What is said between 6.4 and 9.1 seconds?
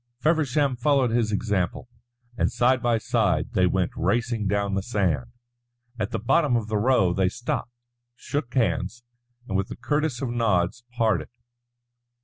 of the Row they stopped, shook hands,